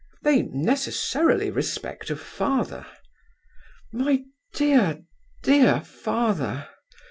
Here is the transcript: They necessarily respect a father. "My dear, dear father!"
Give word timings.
They 0.23 0.41
necessarily 0.41 1.51
respect 1.51 2.09
a 2.09 2.15
father. 2.15 2.87
"My 3.93 4.23
dear, 4.51 5.03
dear 5.43 5.81
father!" 5.81 6.67